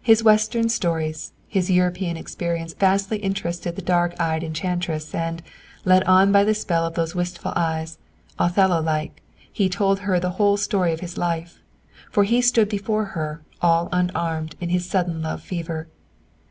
[0.00, 5.42] His Western stories, his European experiences vastly interested the dark eyed enchantress, and,
[5.84, 7.98] led on by the spell of those wistful eyes
[8.38, 9.20] Othello like
[9.52, 11.60] he told her the whole story of his life.
[12.10, 15.88] For he stood before her, all unarmed in his sudden love fever.